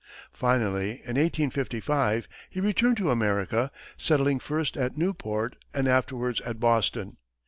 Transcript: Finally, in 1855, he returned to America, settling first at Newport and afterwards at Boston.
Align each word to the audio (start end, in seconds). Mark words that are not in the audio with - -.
Finally, 0.33 0.93
in 1.05 1.13
1855, 1.15 2.27
he 2.49 2.59
returned 2.59 2.97
to 2.97 3.11
America, 3.11 3.69
settling 3.99 4.39
first 4.39 4.75
at 4.75 4.97
Newport 4.97 5.55
and 5.75 5.87
afterwards 5.87 6.41
at 6.41 6.59
Boston. 6.59 7.17